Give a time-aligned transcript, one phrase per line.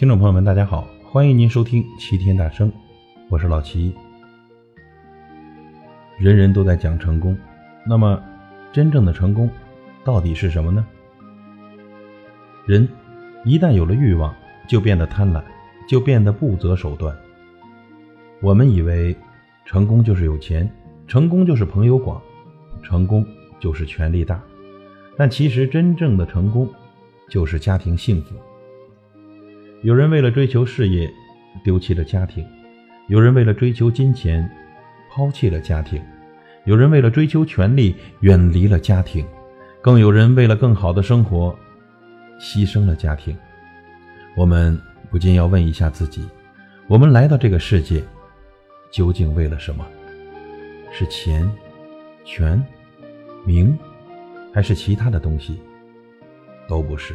[0.00, 2.72] 听众朋友们，大家好，欢迎您收听齐天大圣，
[3.28, 3.94] 我是老齐。
[6.18, 7.36] 人人都在讲成功，
[7.86, 8.18] 那么
[8.72, 9.50] 真正的成功
[10.02, 10.86] 到底是什么呢？
[12.64, 12.88] 人
[13.44, 14.34] 一旦有了欲望，
[14.66, 15.42] 就变得贪婪，
[15.86, 17.14] 就变得不择手段。
[18.40, 19.14] 我们以为
[19.66, 20.66] 成功就是有钱，
[21.06, 22.18] 成功就是朋友广，
[22.82, 23.22] 成功
[23.58, 24.42] 就是权力大，
[25.18, 26.66] 但其实真正的成功
[27.28, 28.34] 就是家庭幸福。
[29.82, 31.10] 有人为了追求事业
[31.64, 32.46] 丢弃了家庭，
[33.08, 34.48] 有人为了追求金钱
[35.10, 36.02] 抛弃了家庭，
[36.66, 39.26] 有人为了追求权力远离了家庭，
[39.80, 41.56] 更有人为了更好的生活
[42.38, 43.34] 牺牲了家庭。
[44.36, 44.78] 我们
[45.10, 46.28] 不禁要问一下自己：
[46.86, 48.02] 我们来到这个世界。
[48.90, 49.86] 究竟为了什么？
[50.90, 51.48] 是钱、
[52.24, 52.60] 权、
[53.46, 53.78] 名，
[54.52, 55.60] 还是其他的东西？
[56.68, 57.14] 都不是。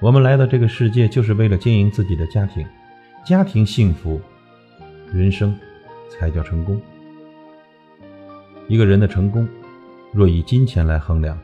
[0.00, 2.66] 我们来到这个世界，就是为了经营自己的家庭，
[3.24, 4.20] 家庭幸福，
[5.12, 5.56] 人生
[6.10, 6.80] 才叫成功。
[8.68, 9.48] 一个人的成功，
[10.12, 11.38] 若以金钱来衡量，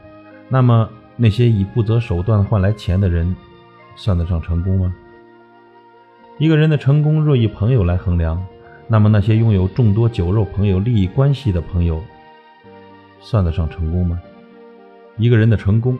[0.48, 3.34] 那么那些以不择手段换来钱的人，
[3.94, 4.94] 算得上成功吗？
[6.38, 8.44] 一个人的成功，若以朋友来衡量，
[8.88, 12.02] 那么那些拥有众多酒肉朋友、利益关系的朋友，
[13.20, 14.20] 算得上成功吗？
[15.16, 15.96] 一个人的成功，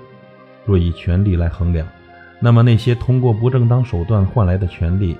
[0.66, 1.86] 若以权力来衡量，
[2.40, 5.16] 那么那些通过不正当手段换来的权利，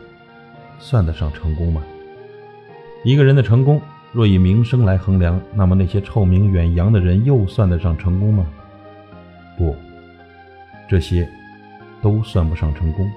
[0.78, 1.82] 算得上成功吗？
[3.04, 8.46] 一个人的成功，若以名声来衡量，那么那些臭名远扬的人又算得上成功吗？
[9.56, 9.76] 不，
[10.88, 11.28] 这些
[12.02, 13.10] 都算不上成功，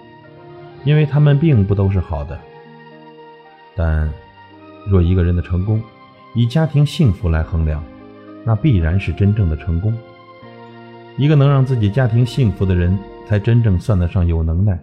[0.84, 2.38] 因为他们并不都是好的，
[3.76, 4.12] 但。
[4.86, 5.82] 若一个人的成功
[6.36, 7.82] 以家庭幸福来衡量，
[8.44, 9.98] 那必然是真正的成功。
[11.16, 14.80] 一个能让自己家庭幸福的人，才真正算得上有能耐。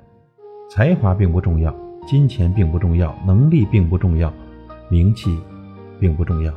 [0.69, 1.75] 才华并不重要，
[2.07, 4.33] 金钱并不重要，能力并不重要，
[4.89, 5.39] 名气
[5.99, 6.53] 并不重要。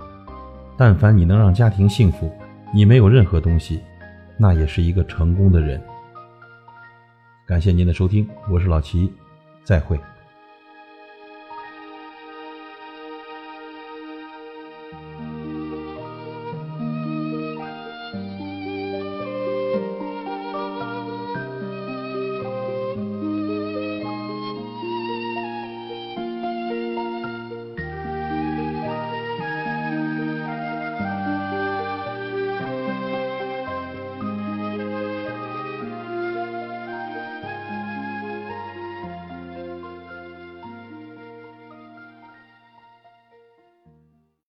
[0.77, 2.31] 但凡你能让家庭幸福，
[2.73, 3.79] 你没有任何东西，
[4.37, 5.81] 那也是一个成功的人。
[7.45, 9.11] 感谢您的收听，我是老齐，
[9.63, 9.99] 再会。